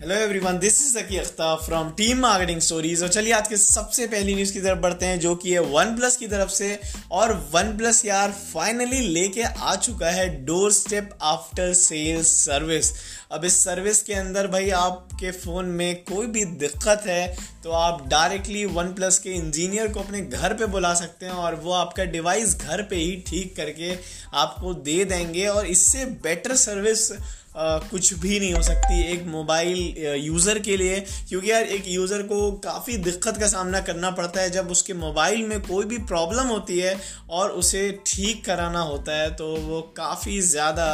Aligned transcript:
Hello 0.00 0.14
everyone 0.14 0.58
this 0.58 0.80
is 0.82 0.98
Zaki 0.98 1.16
Akhtar 1.18 1.56
from 1.64 1.88
team 1.96 2.18
marketing 2.18 2.60
stories 2.60 3.02
और 3.02 3.08
चलिए 3.08 3.32
आज 3.32 3.48
के 3.48 3.56
सबसे 3.56 4.06
पहली 4.06 4.34
न्यूज़ 4.34 4.52
की 4.52 4.60
तरफ़ 4.60 4.78
बढ़ते 4.78 5.06
हैं, 5.06 5.18
जो 5.20 5.34
कि 5.34 5.52
है 5.52 5.58
वन 5.72 5.94
प्लस 5.96 6.16
की 6.16 6.26
तरफ़ 6.26 6.50
से। 6.50 6.78
और 7.12 7.32
वन 7.52 7.76
प्लस 7.78 8.04
यार 8.04 8.30
फाइनली 8.32 9.00
लेके 9.08 9.42
आ 9.42 9.74
चुका 9.76 10.10
है 10.10 10.28
door 10.44 10.72
step 10.72 11.10
after 11.22 11.72
sales 11.74 12.28
service 12.36 12.92
अब 13.30 13.44
इस 13.44 13.58
सर्विस 13.64 14.02
के 14.02 14.14
अंदर 14.14 14.46
भाई 14.46 14.70
आपके 14.70 15.30
फ़ोन 15.30 15.66
में 15.70 16.02
कोई 16.04 16.26
भी 16.26 16.44
दिक्कत 16.60 17.02
है 17.06 17.36
तो 17.64 17.70
आप 17.70 18.06
डायरेक्टली 18.08 18.64
वन 18.68 18.92
प्लस 18.94 19.18
के 19.18 19.30
इंजीनियर 19.30 19.92
को 19.92 20.00
अपने 20.00 20.20
घर 20.20 20.54
पे 20.54 20.66
बुला 20.66 20.92
सकते 20.94 21.26
हैं 21.26 21.32
और 21.32 21.54
वो 21.54 21.72
आपका 21.72 22.04
डिवाइस 22.10 22.56
घर 22.58 22.82
पे 22.82 22.96
ही 22.96 23.16
ठीक 23.26 23.54
करके 23.56 23.94
आपको 24.36 24.74
दे 24.82 25.04
देंगे 25.04 25.46
और 25.46 25.66
इससे 25.66 26.04
बेटर 26.24 26.54
सर्विस 26.56 27.10
कुछ 27.56 28.12
भी 28.14 28.38
नहीं 28.40 28.52
हो 28.54 28.62
सकती 28.62 29.00
एक 29.12 29.24
मोबाइल 29.26 29.78
यूज़र 30.16 30.58
के 30.58 30.76
लिए। 30.76 31.00
क्योंकि 31.28 31.50
यार 31.50 31.62
एक 31.62 31.84
यूज़र 31.86 32.22
को 32.22 32.50
काफ़ी 32.64 32.96
दिक्कत 32.98 33.38
का 33.38 33.46
सामना 33.46 33.80
करना 33.80 34.10
पड़ता 34.10 34.40
है 34.40 34.50
जब 34.50 34.70
उसके 34.70 34.94
मोबाइल 34.94 35.42
में 35.46 35.60
कोई 35.60 35.84
भी 35.84 35.98
प्रॉब्लम 36.04 36.46
होती 36.46 36.78
है 36.78 36.96
और 37.30 37.50
उसे 37.52 37.90
ठीक 38.06 38.44
कराना 38.44 38.80
होता 38.82 39.16
है 39.16 39.34
तो 39.34 39.54
वो 39.56 39.80
काफ़ी 39.96 40.40
ज़्यादा 40.42 40.86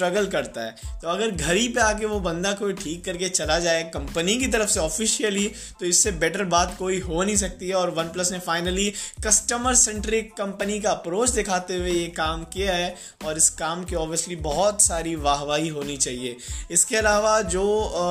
स्ट्रगल 0.00 0.26
करता 0.28 0.60
है। 0.60 0.98
तो 1.02 1.08
अगर 1.08 1.30
घर 1.30 1.54
ही 1.54 1.66
पे 1.68 1.80
आके 1.80 2.06
वो 2.06 2.18
बंदा 2.20 2.52
कोई 2.52 2.72
ठीक 2.74 3.04
करके 3.04 3.28
चला 3.30 3.58
जाए 3.58 3.82
कंपनी 3.94 4.36
की 4.36 4.46
तरफ़ 4.48 4.68
से 4.70 4.80
ऑफिशियली 4.80 5.46
तो 5.80 5.86
इससे 5.86 6.10
बेटर 6.20 6.44
बात 6.50 6.74
कोई 6.78 6.98
हो 7.00 7.22
नहीं 7.22 7.36
सकती 7.36 7.68
है। 7.68 7.74
और 7.74 7.90
वन 7.90 8.04
प्लस 8.12 8.30
ने 8.32 8.38
फाइनली 8.40 8.88
कस्टमर 9.26 9.74
सेंट्रिक 9.74 10.32
कंपनी 10.34 10.78
का 10.80 10.90
अप्रोच 10.90 11.30
दिखाते 11.30 11.76
हुए 11.76 11.90
ये 11.90 12.06
काम 12.16 12.44
किया 12.54 12.74
है। 12.74 12.94
और 13.24 13.36
इस 13.36 13.48
काम 13.52 13.84
की 13.84 13.94
ऑब्वियसली 13.96 14.36
बहुत 14.38 14.82
सारी 14.82 15.14
वाहवाही 15.18 15.68
होनी 15.68 15.96
चाहिए। 15.96 16.36
इसके 16.70 16.96
अलावा 16.96 17.40
जो 17.50 17.64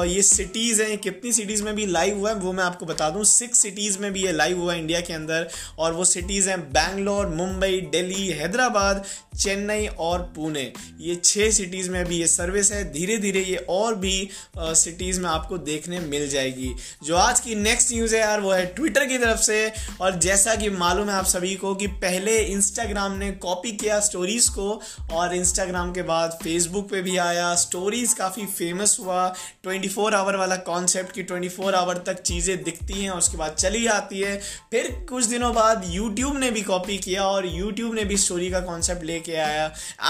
ये 0.05 0.21
सिटीज़ 0.21 0.81
हैं, 0.81 0.97
कितनी 0.97 1.31
सिटीज़ 1.33 1.63
में 1.63 1.73
भी 1.75 1.85
लाइव 1.87 2.17
हुआ 2.17 2.29
है, 2.29 2.35
वो 2.35 2.53
मैं 2.53 2.63
आपको 2.63 2.85
बता 2.85 3.09
दूँ। 3.09 3.23
सिक्स 3.23 3.59
सिटीज़ 3.59 3.97
में 3.99 4.11
भी 4.13 4.25
ये 4.25 4.31
लाइव 4.33 4.59
हुआ 4.59 4.73
है 4.73 4.79
इंडिया 4.79 5.01
के 5.01 5.13
अंदर। 5.13 5.49
और 5.79 5.93
वो 5.93 6.05
सिटीज़ 6.05 6.49
हैं 6.49 6.59
बैंगलोर 6.71 7.27
मुंबई 7.35 7.81
दिल्ली 7.91 8.27
हैदराबाद 8.33 9.03
चेन्नई 9.39 9.87
और 9.99 10.21
पुणे। 10.35 10.71
ये 10.99 11.15
छः 11.15 11.51
सिटीज़ 11.51 11.89
में 11.89 12.03
भी 12.05 12.17
ये 12.17 12.27
सर्विस 12.27 12.71
है। 12.71 12.83
धीरे 12.93 13.17
धीरे 13.17 13.43
ये 13.43 13.65
और 13.69 13.95
भी 13.95 14.29
सिटीज़ 14.57 15.19
में 15.21 15.29
आपको 15.29 15.57
देखने 15.59 15.99
मिल 15.99 16.27
जाएगी। 16.29 16.73
जो 17.03 17.15
आज 17.15 17.39
की 17.39 17.55
नेक्स्ट 17.55 17.93
न्यूज़ 17.93 18.15
है 18.15 18.21
यार, 18.21 18.41
वो 18.41 18.51
है 18.51 18.65
ट्विटर 18.65 19.05
की 19.05 19.17
तरफ़ 19.17 19.39
से। 19.41 19.71
और 20.01 20.17
जैसा 20.19 20.55
कि 20.55 20.69
मालूम 20.69 21.09
है 21.09 21.15
आप 21.15 21.25
सभी 21.25 21.55
को 21.55 21.73
कि 21.75 21.87
पहले 21.99 22.37
इंस्टाग्राम 22.39 23.11
ने 23.11 23.31
कॉपी 23.31 23.71
किया 23.71 23.99
स्टोरीज़ 23.99 24.49
को 24.49 24.69
और 25.11 25.35
इंस्टाग्राम 25.35 25.91
के 25.93 26.01
बाद 26.03 26.37
फेसबुक 26.43 26.89
पे 26.89 27.01
भी 27.01 27.17
आया। 27.17 27.53
स्टोरीज़ 27.55 28.15
काफ़ी 28.15 28.45
फ़ेमस 28.47 28.97
हुआ। 28.99 29.27
24 29.63 29.93
फोर 29.93 30.13
आवर 30.13 30.35
वाला 30.35 30.55
कॉन्सेप्ट 30.67 31.11
की 31.11 31.23
24 31.23 31.49
फोर 31.49 31.75
आवर 31.75 31.97
तक 31.97 32.21
चीज़ें 32.21 32.63
दिखती 32.63 32.93
हैं 32.93 33.11
उसके 33.11 33.37
बाद 33.37 33.53
चली 33.53 33.83
जाती 33.83 34.19
है। 34.19 34.37
फिर 34.71 34.89
कुछ 35.09 35.25
दिनों 35.25 35.53
बाद 35.53 35.83
यूट्यूब 35.87 36.37
ने 36.37 36.51
भी 36.51 36.61
कॉपी 36.61 36.97
किया 36.97 37.23
और 37.23 37.45
यूट्यूब 37.47 37.93
ने 37.95 38.03
भी 38.05 38.17
स्टोरी 38.17 38.49
का 38.51 38.59
कॉन्सेप्ट 38.61 39.03
लेके 39.03 39.28
आया। 39.35 39.66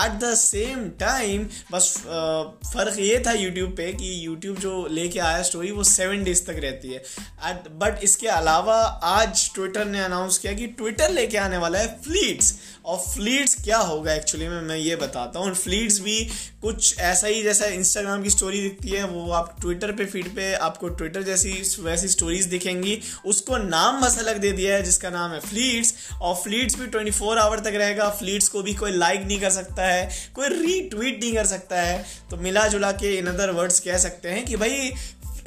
एट 0.06 0.20
द 0.22 0.34
सेम 0.36 0.88
टाइम 1.00 1.46
बस 1.72 1.94
फ़र्क 2.74 3.00
ये 3.00 3.24
था 3.28 3.32
यूट्यूब 3.34 3.72
पे 3.78 3.92
कि 3.94 4.14
यूट्यूब 4.26 4.58
जो 4.60 4.88
लेके 4.92 5.20
आया 5.22 5.42
स्टोरी 5.44 5.72
वो 5.72 5.84
सेवन 5.86 6.24
डेज़ 6.24 6.44
तक 6.46 6.60
रहती 6.64 6.94
है। 6.94 7.04
एट 7.50 7.70
बट 7.80 8.04
इसके 8.04 8.28
अलावा 8.30 8.76
आज 9.10 9.50
ट्विटर 9.56 9.86
ने 9.86 10.00
अनाउंस 10.02 10.38
किया 10.38 10.54
कि 10.54 10.68
ट्विटर 10.80 11.12
लेके 11.12 11.38
आने 11.38 11.58
वाला 11.58 11.80
है 11.80 11.88
फ्लीट्स 12.04 12.54
और 12.86 12.98
फ्लीट्स 13.00 13.56
क्या 13.64 13.78
होगा 13.78 14.14
एक्चुअली 14.14 14.48
में, 14.48 14.62
मैं 14.62 14.78
ये 14.78 14.96
बताता 14.96 15.40
हूँ। 15.40 15.54
फ्लीट्स 15.56 16.00
भी 16.00 16.24
कुछ 16.62 16.98
ऐसा 17.00 17.28
ही 17.28 17.42
जैसा 17.44 17.66
इंस्टाग्राम 17.68 18.24
की 18.24 18.30
स्टोरी 18.30 18.62
दिखती 18.62 18.90
है, 18.90 19.04
वो 19.04 19.32
आप 19.32 19.56
ट्विटर 19.62 19.92
पे 19.92 20.06
फ़ीड 20.06 20.28
पे 20.36 20.54
आपको 20.56 20.90
ट्विटर 20.92 21.24
जैसी, 21.24 21.52
वैसी 21.82 22.08
स्टोरीज 22.08 22.46
दिखेंगी। 22.46 22.98
उसको 23.26 23.58
नाम 23.60 24.02
बस 24.02 24.18
अलग 24.20 24.38
दे 24.38 24.52
दिया 24.52 24.76
है, 24.76 24.84
जिसका 24.84 25.10
नाम 25.10 25.32
है 25.32 25.40
फ्लीट्स 25.40 25.94
और 26.22 26.36
फ्लीट्स 26.36 26.80
भी 26.80 26.88
ट्वेंटी 26.88 27.12
फोर 27.12 27.38
आवर 27.40 27.60
तक 27.60 27.74
रहेगा। 27.76 28.10
फ्लीट्स 28.20 28.48
को 28.50 28.62
भी 28.64 28.74
कोई 28.74 28.92
लाइक 29.00 29.26
नहीं 29.26 29.40
कर 29.42 29.50
सकता 29.52 29.86
है, 29.86 30.10
कोई 30.36 30.48
रीट्वीट 30.50 31.20
नहीं 31.20 31.34
कर 31.36 31.46
सकता 31.46 31.82
है 31.82 32.04
तो 32.32 32.38
मिला 32.38 32.68
जुला 32.68 32.92
के 33.02 33.18
इन 33.18 33.28
अदर 33.28 33.52
वर्ड्स 33.52 33.80
कह 33.80 33.98
सकते 33.98 34.30
हैं 34.30 34.46
कि 34.46 34.56
भाई 34.56 34.92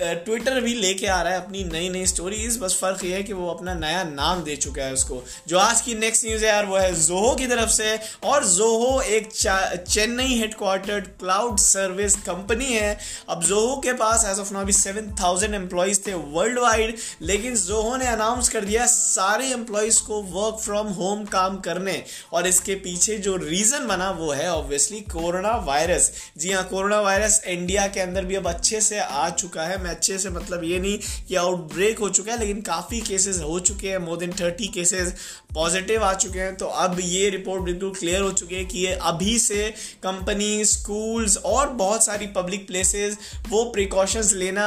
ट्विटर 0.01 0.61
भी 0.61 0.75
लेके 0.75 1.07
आ 1.07 1.21
रहा 1.23 1.33
है 1.33 1.41
अपनी 1.41 1.65
नई 1.65 1.89
नई 1.89 2.07
स्टोरीज 2.07 2.59
बस 2.59 2.79
फ़र्क 2.81 3.05
ये 3.05 3.15
है 3.15 3.23
कि 3.23 3.33
वो 3.33 3.49
अपना 3.51 3.75
नया 3.75 4.03
नाम 4.05 4.43
दे 4.45 4.57
चुका 4.57 4.83
है 4.83 4.93
उसको। 4.93 5.23
जो 5.49 5.59
आज 5.59 5.81
की 5.81 5.95
नेक्स्ट 5.97 6.25
न्यूज़ 6.27 6.45
है 6.45 6.51
यार, 6.51 6.67
वो 6.67 6.77
है 6.77 6.95
जोहो 6.97 7.35
की 7.35 7.47
तरफ़ 7.47 7.71
से। 7.71 7.99
और 8.25 8.45
जोहो 8.47 9.01
एक 9.03 9.31
Chennai 9.33 10.39
headquartered 10.39 11.07
cloud 11.21 11.59
service 11.59 12.17
company 12.23 12.65
है। 12.65 12.99
अब 13.29 13.43
जोहो 13.45 13.77
के 13.77 13.93
पास 13.95 14.25
एज 14.29 14.39
ऑफ़ 14.39 14.53
नाउ 14.55 14.65
भी 14.65 14.73
सेवन 14.73 15.15
थाउज़ेंड 15.21 15.55
एम्प्लॉयज़ 15.55 16.01
थे 16.07 16.15
वर्ल्ड 16.15 16.59
वाइड 16.59 16.97
लेकिन 17.23 17.57
जोहो 17.57 17.97
ने 17.97 18.07
अनाउंस 18.07 18.49
कर 18.49 18.65
दिया 18.65 18.87
सारे 18.87 19.47
एम्प्लॉयज़ 19.53 20.01
को 20.03 20.23
वर्क 20.31 20.61
फ्रॉम 20.61 20.89
होम 20.93 21.25
काम 21.27 21.57
करने। 21.61 22.03
और 22.33 22.47
इसके 22.47 22.75
पीछे 22.85 23.19
जो 23.19 23.37
रीजन 23.39 23.87
बना 23.87 24.11
वो 24.13 24.31
है 24.33 24.51
ऑब्वियसली 24.53 25.01
कोरोना 25.13 25.57
वायरस 25.67 26.11
जी 26.39 26.53
हाँ 26.53 26.65
कोरोना 26.65 27.01
वायरस 27.01 27.43
इंडिया 27.49 27.87
के 27.87 28.01
अंदर 28.01 28.25
भी 28.25 28.35
अब 28.35 28.49
अच्छे 28.49 28.81
से 28.81 28.99
आ 28.99 29.29
चुका 29.31 29.63
है। 29.63 29.82
मैं 29.83 29.91
अच्छे 29.91 30.19
से 30.19 30.31
मतलब 30.31 30.65
ये 30.65 30.79
नहीं 30.79 30.99
कि 31.29 31.35
आउटब्रेक 31.37 31.99
हो 31.99 32.09
चुका 32.11 32.33
है, 32.33 32.39
लेकिन 32.39 32.61
काफ़ी 32.63 33.01
केसेस 33.03 33.41
हो 33.41 33.59
चुके 33.61 33.89
हैं 33.89 33.99
more 33.99 34.19
than 34.19 34.33
thirty 34.41 34.69
cases 34.71 35.15
positive 35.55 36.05
आ 36.05 36.13
चुके 36.15 36.39
हैं। 36.39 36.55
तो 36.57 36.67
अब 36.67 36.99
ये 37.01 37.29
रिपोर्ट 37.31 37.63
बिल्कुल 37.63 37.91
क्लियर 37.95 38.21
हो 38.23 38.31
चुकी 38.33 38.55
है 38.55 38.65
कि 38.65 38.79
ये 38.79 38.93
अभी 39.05 39.39
से 39.39 39.69
कंपनी 40.03 40.65
स्कूल्स 40.65 41.37
और 41.39 41.69
बहुत 41.75 42.05
सारी 42.05 42.27
पब्लिक 42.37 42.67
प्लेसेस 42.67 43.19
वो 43.49 43.65
प्रिकॉशंस 43.73 44.33
लेना 44.35 44.67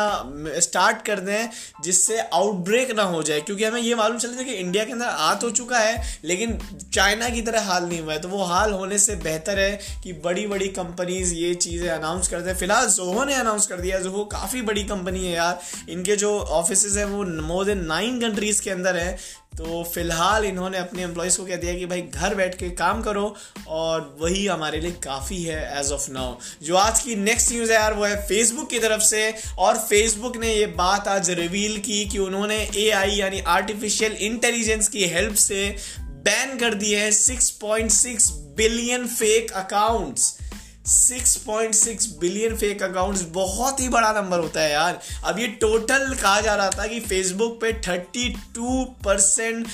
स्टार्ट 0.60 1.02
कर 1.06 1.20
दें, 1.20 1.50
जिससे 1.84 2.20
आउटब्रेक 2.20 2.92
ना 2.92 3.04
हो 3.06 3.22
जाए। 3.24 3.42
क्योंकि 3.42 3.64
हमें 3.64 3.82
ये 3.82 3.96
मालूम 3.96 4.18
चलता 4.18 4.38
है 4.38 4.46
कि 4.46 4.54
इंडिया 4.54 4.84
के 4.84 4.92
अंदर 4.92 5.06
आ 5.06 5.34
तो 5.36 5.50
चुका 5.52 5.80
है, 5.80 6.04
लेकिन 6.24 6.58
चाइना 6.94 7.30
की 7.30 7.42
तरह 7.42 7.62
हाल 7.64 7.84
नहीं 7.86 8.00
हुआ 8.02 8.14
है। 8.14 8.20
तो 8.20 8.30
वो 8.30 8.44
हाल 8.44 8.72
होने 8.74 9.00
से 9.00 9.16
बेहतर 9.18 9.60
है 9.60 9.80
कि 10.04 10.14
बड़ी 10.26 10.46
बड़ी 10.48 10.68
कंपनीज़ 10.72 11.34
ये 11.36 11.54
चीज़ें 11.56 11.90
अनाउंस 11.90 12.28
कर 12.28 12.42
दें। 12.42 12.54
फ़िलहाल 12.56 12.88
जोहो 12.90 13.24
ने 13.26 13.34
अनाउंस 13.36 13.68
कर 13.68 13.82
दिया 13.82 14.00
जोहो 14.00 14.24
काफ़ी 14.32 14.62
बड़ी 14.62 14.84
कंपनी 14.86 15.05
है 15.14 15.32
यार। 15.32 15.62
इनके 15.90 16.16
जो 16.16 16.40
ऑफ़िस 16.40 16.98
हैं, 16.98 17.06
वो 17.06 17.24
मोर 17.24 17.66
देन 17.66 17.86
नाइन 17.86 18.20
कंट्रीज़ 18.22 18.62
के 18.62 18.70
अंदर 18.70 18.98
है। 18.98 19.18
तो 19.58 19.84
फ़िलहाल 19.84 20.46
इन्होंने 20.46 20.78
अपने 20.78 21.04
एम्प्लॉयज़ 21.04 21.38
को 21.38 21.46
कह 21.46 21.56
दिया 21.56 21.74
कि 21.74 21.86
भाई, 21.86 22.02
घर 22.02 22.36
बैठ 22.36 22.56
के 22.56 22.70
काम 22.70 23.02
करो 23.02 23.36
और 23.68 24.18
वही 24.22 24.48
हमारे 24.48 24.80
लिए 24.80 24.92
काफ़ी 24.92 25.44
है 25.44 25.80
एज 25.80 25.92
ऑफ़ 25.92 26.12
नाउ 26.12 26.36
जो 26.64 26.76
आज 26.76 27.00
की 27.00 27.16
नेक्स्ट 27.16 27.52
न्यूज़ 27.52 27.72
है 27.72 27.80
यार, 27.80 27.94
वो 27.94 28.06
है 28.06 28.28
फेसबुक 28.28 28.70
की 28.70 28.80
तरफ़ 28.80 29.02
से। 29.02 29.34
और 29.58 29.78
फेसबुक 29.78 30.38
ने 30.38 30.56
ये 30.56 30.66
बात 30.66 31.08
आज 31.08 31.30
रिवील 31.30 31.78
की 31.78 32.06
कि 32.06 32.18
उन्होंने 32.18 32.58
ए 32.58 33.10
यानी 33.18 33.40
आर्टिफिशियल 33.40 34.12
इंटेलिजेंस 34.12 34.88
की 34.88 35.06
हेल्प 35.06 35.36
से 35.36 35.76
बैन 36.00 36.58
कर 36.58 36.74
दिए 36.74 36.98
है 36.98 37.12
6.6 37.12 38.30
billion 38.32 39.08
fake 39.08 39.52
accounts 39.52 40.38
6.6 40.86 42.08
billion 42.20 42.56
fake 42.56 42.84
accounts, 42.84 43.22
बहुत 43.34 43.80
ही 43.80 43.90
बड़ा 43.90 44.12
नंबर 44.12 44.40
होता 44.40 44.62
है 44.62 44.72
यार। 44.72 45.00
अब 45.26 45.40
ये 45.40 45.48
टोटल 45.62 46.14
कहा 46.14 46.42
जा 46.42 46.56
रहा 46.56 46.70
था 46.70 46.88
कि 46.88 47.00
फेसबुक 47.00 47.60
पे 47.62 47.72
32 47.82 48.86
परसेंट 49.06 49.68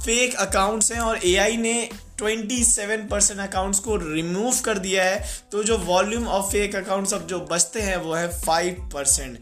फेक 0.00 0.34
अकाउंट्स 0.34 0.92
हैं 0.92 1.00
और 1.00 1.20
एआई 1.24 1.56
ने 1.56 1.88
27 2.22 3.08
परसेंट 3.10 3.40
अकाउंट्स 3.40 3.78
को 3.78 3.96
रिमूव 3.96 4.60
कर 4.64 4.78
दिया 4.78 5.04
है। 5.04 5.24
तो 5.52 5.62
जो 5.62 5.78
वॉल्यूम 5.78 6.26
ऑफ़ 6.28 6.50
फेक 6.52 6.76
अकाउंट्स 6.76 7.14
अब 7.14 7.26
जो 7.26 7.40
बचते 7.50 7.80
हैं 7.80 7.96
वो 7.96 8.14
है 8.14 8.28
5 8.40 8.80
परसेंट 8.92 9.38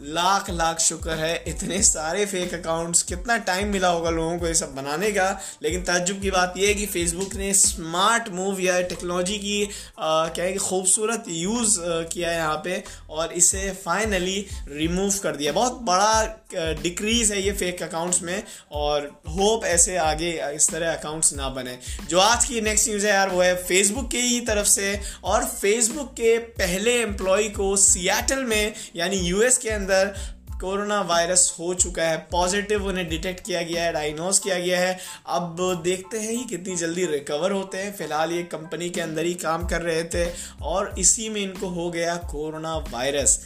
लाख 0.00 0.48
लाख 0.50 0.78
शुक्र 0.78 1.10
है, 1.10 1.42
इतने 1.48 1.82
सारे 1.82 2.24
फेक 2.26 2.52
अकाउंट्स 2.54 3.02
कितना 3.02 3.36
टाइम 3.46 3.68
मिला 3.68 3.88
होगा 3.88 4.10
लोगों 4.10 4.38
को 4.38 4.46
ये 4.46 4.54
सब 4.54 4.74
बनाने 4.74 5.10
का। 5.12 5.28
लेकिन 5.62 5.82
तजुब 5.84 6.20
की 6.20 6.30
बात 6.30 6.54
यह 6.56 6.68
है 6.68 6.74
कि 6.74 6.86
फेसबुक 6.86 7.34
ने 7.34 7.52
स्मार्ट 7.54 8.28
मूव 8.32 8.60
या 8.60 8.80
टेक्नोलॉजी 8.82 9.38
की 9.38 9.68
क्या 9.98 10.44
है 10.44 10.52
कि 10.52 10.58
खूबसूरत 10.58 11.24
यूज़ 11.28 11.78
किया 12.12 12.30
है 12.30 12.36
यहाँ 12.36 12.60
पे 12.64 12.82
और 13.10 13.32
इसे 13.32 13.70
फाइनली 13.84 14.46
रिमूव 14.68 15.18
कर 15.22 15.36
दिया। 15.36 15.52
बहुत 15.52 15.80
बड़ा 15.82 16.74
डिक्रीज 16.82 17.32
है 17.32 17.42
ये 17.42 17.52
फेक 17.54 17.82
अकाउंट्स 17.82 18.22
में 18.22 18.42
और 18.72 19.10
होप 19.30 19.64
ऐसे 19.66 19.96
आगे 19.98 20.30
इस 20.54 20.70
तरह 20.70 20.92
अकाउंट्स 20.92 21.34
ना 21.34 21.48
बने। 21.50 21.78
जो 22.10 22.18
आज 22.18 22.44
की 22.44 22.60
नेक्स्ट 22.60 22.88
न्यूज़ 22.88 23.06
है 23.06 23.12
यार, 23.12 23.28
वो 23.28 23.42
है 23.42 23.54
फेसबुक 23.64 24.10
के 24.10 24.20
ही 24.20 24.40
तरफ़ 24.42 24.66
से 24.68 25.00
और 25.24 25.44
फेसबुक 25.46 26.12
के 26.12 26.36
पहले 26.38 26.94
एम्प्लॉय 27.02 27.48
को 27.50 27.76
सियाटल 27.78 28.44
में, 28.44 28.72
यानी 28.96 29.16
यूएस 29.18 29.58
के 29.58 29.68
अंदर 29.70 29.86
अंदर 29.90 30.36
कोरोना 30.60 31.00
वायरस 31.00 31.56
हो 31.58 31.72
चुका 31.74 32.02
है 32.02 32.16
पॉजिटिव 32.30 32.86
उन्हें 32.86 33.08
डिटेक्ट 33.08 33.44
किया 33.46 33.60
गया 33.62 33.82
है 33.84 33.92
डायग्नोज 33.92 34.38
किया 34.38 34.58
गया 34.58 34.80
है। 34.80 34.98
अब 35.26 35.56
देखते 35.84 36.18
हैं 36.18 36.32
ये 36.32 36.44
कितनी 36.44 36.76
जल्दी 36.76 37.04
रिकवर 37.06 37.52
होते 37.52 37.78
हैं। 37.78 37.94
फ़िलहाल 37.96 38.32
ये 38.32 38.42
कंपनी 38.44 38.88
के 38.90 39.00
अंदर 39.00 39.24
ही 39.24 39.34
काम 39.34 39.66
कर 39.68 39.82
रहे 39.82 40.02
थे 40.04 40.26
और 40.62 40.94
इसी 40.98 41.28
में 41.28 41.40
इनको 41.40 41.68
हो 41.68 41.90
गया 41.90 42.16
कोरोना 42.32 42.76
वायरस 42.90 43.38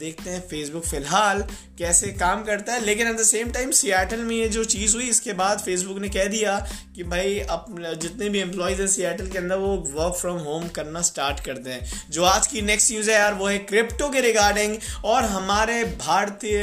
देखते 0.00 0.30
हैं 0.30 0.40
फेसबुक 0.48 0.84
फ़िलहाल 0.84 1.42
कैसे 1.78 2.06
काम 2.18 2.42
करता 2.44 2.72
है। 2.72 2.84
लेकिन 2.84 3.08
at 3.08 3.16
the 3.16 3.22
same 3.24 3.50
time 3.52 3.70
Seattle 3.72 4.20
में 4.20 4.34
ये 4.36 4.48
जो 4.48 4.64
चीज़ 4.66 4.94
हुई, 4.96 5.08
इसके 5.08 5.32
बाद 5.32 5.58
फेसबुक 5.60 5.98
ने 5.98 6.08
कह 6.08 6.24
दिया 6.26 6.54
कि 6.96 7.04
भाई 7.04 7.38
अपने 7.50 7.94
जितने 7.96 8.28
भी 8.28 8.40
एम्प्लॉयज़ 8.40 8.80
हैं 8.80 8.86
सियाटल 8.88 9.26
के 9.26 9.38
अंदर, 9.38 9.56
वो 9.56 9.74
वर्क 9.92 10.14
फ्रॉम 10.14 10.38
होम 10.38 10.68
करना 10.68 11.02
स्टार्ट 11.02 11.40
करते 11.44 11.70
हैं। 11.70 12.10
जो 12.10 12.24
आज 12.24 12.46
की 12.46 12.62
नेक्स्ट 12.62 12.90
न्यूज़ 12.92 13.10
है 13.10 13.16
यार, 13.16 13.34
वो 13.34 13.46
है 13.46 13.58
क्रिप्टो 13.70 14.08
के 14.10 14.20
रिगार्डिंग 14.20 14.76
और 15.04 15.24
हमारे 15.26 15.82
भारतीय 15.98 16.58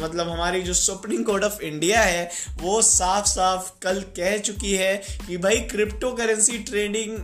मतलब 0.00 0.28
हमारी 0.28 0.62
जो 0.62 0.74
सुप्रीम 0.74 1.22
कोर्ट 1.22 1.44
ऑफ़ 1.44 1.60
इंडिया 1.62 2.00
है, 2.02 2.30
वो 2.60 2.80
साफ़ 2.82 3.26
साफ़ 3.28 3.70
कल 3.82 4.00
कह 4.16 4.38
चुकी 4.40 4.74
है 4.74 4.94
कि 5.26 5.36
भाई 5.38 5.60
क्रिप्टो 5.72 6.12
करेंसी 6.14 6.58
ट्रेडिंग 6.64 7.16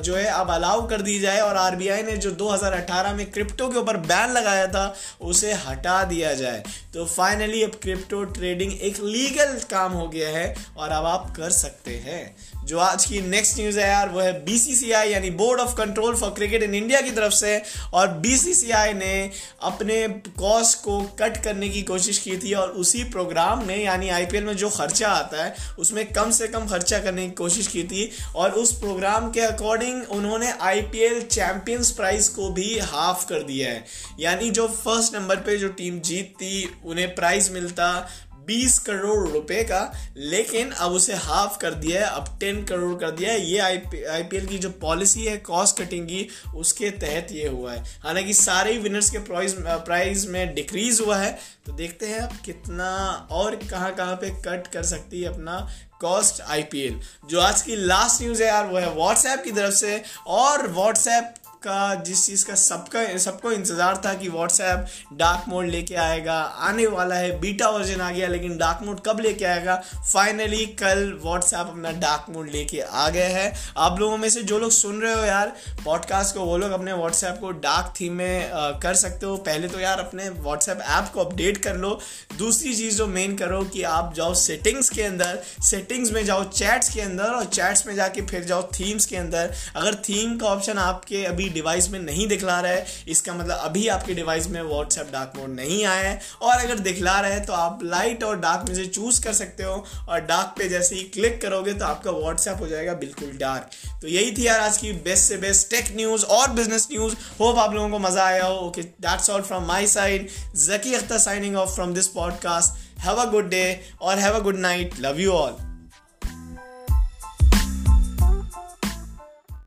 जो 0.00 0.16
है, 0.16 0.24
अब 0.24 0.50
अलाउ 0.50 0.86
कर 0.88 1.02
दी 1.02 1.18
जाए। 1.20 1.40
और 1.40 1.56
आरबीआई 1.56 2.02
ने 2.02 2.16
जो 2.18 2.30
2018 2.36 3.12
में 3.14 3.30
क्रिप्टो 3.32 3.68
के 3.68 3.78
ऊपर 3.78 3.96
बैन 4.06 4.30
लगाया 4.32 4.66
था 4.66 4.86
उसे 5.20 5.52
हटा 5.52 6.04
दिया 6.04 6.34
जाए। 6.34 6.64
तो 6.94 7.06
फाइनली 7.06 7.62
अब 7.62 7.70
क्रिप्टो 7.82 8.24
ट्रेडिंग 8.24 8.80
एक 8.80 8.96
लीगल 9.00 9.60
काम 9.70 9.92
हो 9.92 10.08
गया 10.08 10.28
है 10.28 10.56
और 10.76 10.88
अब 10.88 11.04
आप 11.04 11.34
कर 11.36 11.50
सकते 11.50 11.90
हैं। 11.90 12.36
जो 12.66 12.78
आज 12.78 13.04
की 13.04 13.20
नेक्स्ट 13.20 13.58
न्यूज़ 13.58 13.80
है 13.80 13.88
यार, 13.88 14.08
वो 14.08 14.20
है 14.20 14.44
बीसीसीआई 14.44 15.10
यानी 15.10 15.30
board 15.30 15.60
of 15.60 15.76
control 15.76 16.16
for 16.16 16.30
cricket 16.30 16.62
in 16.62 16.74
India 16.74 17.00
की 17.00 17.10
तरफ़ 17.10 17.32
से। 17.32 17.62
और 17.94 18.08
बीसीसीआई 18.08 18.92
ने 18.92 19.30
अपने 19.62 20.08
कॉस्ट 20.38 20.78
को 20.78 21.00
कट 21.00 21.44
करने 21.44 21.68
की 21.68 21.82
कोशिश 21.82 22.18
की 22.18 22.36
थी 22.36 22.54
और 22.54 22.68
उसी 22.68 23.04
प्रोग्राम 23.04 23.66
में 23.66 23.84
यानी 23.84 24.08
आईपीएल 24.08 24.44
में 24.44 24.56
जो 24.56 24.70
खर्चा 24.70 25.08
आता 25.08 25.44
है, 25.44 25.54
उसमें 25.78 26.12
कम 26.12 26.30
से 26.30 26.48
कम 26.48 26.68
खर्चा 26.68 26.98
करने 26.98 27.26
की 27.26 27.32
कोशिश 27.32 27.66
की 27.66 27.84
थी। 27.84 28.10
और 28.36 28.50
उस 28.50 28.80
प्रोग्राम 28.80 29.32
के 29.32 29.40
अकॉर्डिंग 29.40 30.02
उन्होंने 30.10 30.52
आईपीएल 30.60 31.22
चैंपियंस 31.22 31.90
प्राइज 31.90 32.28
को 32.28 32.48
भी 32.48 32.78
हाफ़ 32.78 33.26
कर 33.26 33.42
दिया 33.42 33.68
है। 33.68 33.84
यानी 34.20 34.50
जो 34.50 34.68
फ़र्स्ट 34.68 34.95
नंबर 35.14 35.36
पे 35.36 35.56
जो 35.56 35.68
टीम 35.72 36.00
जीतती, 36.00 36.80
उन्हें 36.84 37.14
प्राइज 37.14 37.50
मिलता 37.52 38.08
बीस 38.46 38.78
करोड़ 38.78 39.28
रुपए 39.28 39.62
का, 39.64 39.80
लेकिन 40.16 40.70
अब 40.70 40.92
उसे 40.92 41.14
हाफ़ 41.14 41.56
कर 41.58 41.74
दिया 41.74 42.00
है, 42.00 42.10
अब 42.10 42.36
टेन 42.40 42.62
करोड़ 42.64 42.94
कर 43.00 43.10
दिया 43.10 43.30
है। 43.32 43.40
ये 43.46 43.58
आई 43.58 44.22
पी 44.24 44.46
की 44.46 44.58
जो 44.58 44.70
पॉलिसी 44.80 45.24
है 45.24 45.36
कॉस्ट 45.38 45.80
कटिंग 45.80 46.06
की, 46.06 46.28
उसके 46.54 46.90
तहत 46.90 47.32
ये 47.32 47.48
हुआ 47.48 47.72
है। 47.72 47.82
हालाँकि 48.02 48.34
सारे 48.34 48.72
ही 48.72 48.78
विनर्स 48.78 49.10
के 49.10 49.18
प्राइज 49.18 49.54
प्राइज 49.60 50.26
में 50.26 50.54
डिक्रीज 50.54 51.00
हुआ 51.00 51.16
है 51.16 51.32
तो 51.66 51.72
देखते 51.72 52.06
हैं 52.06 52.20
अब 52.20 52.36
कितना 52.44 52.90
और 53.30 53.56
कहाँ 53.70 53.94
कहाँ 53.94 54.14
पे 54.16 54.30
कट 54.42 54.66
कर 54.66 54.82
सकती 54.84 55.22
है 55.22 55.28
अपना 55.28 55.58
कॉस्ट 56.00 56.40
आईपीएल 56.42 57.00
जो 57.30 57.40
आज 57.40 57.62
की 57.62 57.76
लास्ट 57.76 58.22
न्यूज़ 58.22 58.42
है 58.42 58.48
यार, 58.48 58.66
वो 58.66 58.78
है 58.78 58.94
व्हाट्सएप 58.94 59.42
की 59.44 59.52
तरफ़ 59.52 59.74
से, 59.74 60.02
और 60.26 60.66
व्हाट्सएप 60.68 61.34
का 61.66 61.94
जिस 62.04 62.24
चीज़ 62.26 62.44
का 62.46 62.54
सबका 62.56 63.04
सबको 63.18 63.52
इंतज़ार 63.52 64.00
था 64.04 64.12
कि 64.14 64.28
व्हाट्सएप 64.28 64.86
डार्क 65.14 65.48
मोड 65.48 65.66
लेके 65.66 65.94
आएगा 65.96 66.34
आने 66.68 66.86
वाला 66.88 67.14
है 67.16 67.38
बीटा 67.40 67.68
वर्जन 67.70 68.00
आ 68.00 68.10
गया 68.10 68.28
लेकिन 68.28 68.56
डार्क 68.58 68.84
मोड 68.84 69.00
कब 69.06 69.20
लेके 69.20 69.44
आएगा? 69.44 69.74
फाइनली 70.12 70.64
कल 70.80 71.12
व्हाट्सएप 71.22 71.58
अपना 71.58 71.90
डार्क 72.00 72.26
मोड 72.30 72.48
लेके 72.50 72.80
आ 72.80 73.08
गया 73.10 73.28
है। 73.28 73.52
आप 73.78 74.00
लोगों 74.00 74.16
में 74.16 74.28
से 74.30 74.42
जो 74.42 74.58
लोग 74.58 74.70
सुन 74.72 75.00
रहे 75.00 75.14
हो 75.14 75.24
यार 75.24 75.52
पॉडकास्ट 75.84 76.34
को 76.34 76.44
वो 76.44 76.56
लोग 76.58 76.72
अपने 76.72 76.92
व्हाट्सएप 76.94 77.38
को 77.40 77.50
डार्क 77.60 77.92
थीम 78.00 78.12
में 78.12 78.50
आ, 78.50 78.70
कर 78.72 78.94
सकते 78.96 79.26
हो। 79.26 79.36
पहले 79.46 79.68
तो 79.68 79.80
यार 79.80 80.00
अपने 80.00 80.28
व्हाट्सएप 80.30 80.80
ऐप 80.80 81.10
को 81.14 81.20
अपडेट 81.20 81.62
कर 81.64 81.76
लो। 81.76 81.98
दूसरी 82.38 82.74
चीज़ 82.74 82.96
जो 82.96 83.06
मेन 83.08 83.36
करो 83.36 83.62
कि 83.66 83.82
आप 83.90 84.12
जाओ 84.16 84.34
सेटिंग्स 84.36 84.88
के 84.90 85.02
अंदर 85.02 85.42
सेटिंग्स 85.64 86.12
में 86.12 86.24
जाओ 86.24 86.44
चैट्स 86.50 86.88
के 86.94 87.00
अंदर 87.00 87.24
और 87.26 87.44
चैट्स 87.46 87.86
में 87.86 87.94
जाके 87.96 88.22
फिर 88.26 88.44
जाओ 88.44 88.62
थीम्स 88.70 89.06
के 89.06 89.16
अंदर। 89.16 89.52
अगर 89.76 89.94
थीम 90.04 90.36
का 90.38 90.46
ऑप्शन 90.46 90.78
आपके 90.78 91.24
अभी 91.24 91.48
डिवाइस 91.56 91.90
में 91.90 91.98
नहीं 92.00 92.26
दिखला 92.28 92.60
रहा 92.60 92.72
है, 92.72 92.86
इसका 93.08 93.34
मतलब 93.34 93.56
अभी 93.56 93.86
आपके 93.88 94.14
डिवाइस 94.14 94.48
में 94.48 94.60
व्हाट्सएप 94.62 95.10
डार्क 95.12 95.32
मोड 95.36 95.50
नहीं 95.50 95.84
आया 95.86 96.08
है। 96.10 96.20
और 96.42 96.54
अगर 96.56 96.78
दिखला 96.80 97.18
रहा 97.20 97.30
है 97.30 97.44
तो 97.44 97.52
आप 97.54 97.80
लाइट 97.84 98.24
और 98.24 98.38
डार्क 98.40 98.68
में 98.68 98.74
से 98.74 98.86
चूज़ 98.88 99.22
कर 99.24 99.32
सकते 99.34 99.62
हो 99.62 99.84
और 100.08 100.20
डार्क 100.22 100.54
पे 100.58 100.68
जैसे 100.68 100.94
ही 100.96 101.02
क्लिक 101.14 101.40
करोगे 101.42 101.72
तो 101.74 101.84
आपका 101.84 102.10
व्हाट्सएप 102.12 102.60
हो 102.60 102.66
जाएगा 102.66 102.94
बिल्कुल 102.96 103.36
डार्क 103.38 103.70
तो 104.02 104.08
यही 104.08 104.32
थी 104.32 104.46
यार 104.46 104.60
आज 104.60 104.78
की 104.78 104.92
बेस्ट 105.04 105.28
से 105.28 105.36
बेस्ट 105.38 105.70
टेक 105.70 105.94
न्यूज़ 105.96 106.24
और 106.26 106.50
बिज़नेस 106.52 106.88
न्यूज़ 106.92 107.14
होप 107.40 107.58
आप 107.58 107.74
लोगों 107.74 107.90
को 107.90 107.98
मज़ा 107.98 108.24
आया 108.24 108.44
हो। 108.44 108.56
Okay 108.58 108.82
that's 108.82 109.30
all 109.30 109.42
from 109.42 109.66
my 109.66 109.86
side 109.86 110.28
Zaki 110.66 110.94
Akhtar 110.94 111.18
signing 111.18 111.56
off 111.56 111.74
from 111.74 111.94
this 111.94 112.08
podcast 112.08 113.00
have 113.00 113.16
a 113.16 113.30
good 113.30 113.48
day 113.50 113.64
और 114.02 114.18
have 114.18 114.34
a 114.34 114.40
good 114.40 114.58
night 114.58 115.00
love 115.00 115.20
you 115.20 115.32
all 115.32 115.65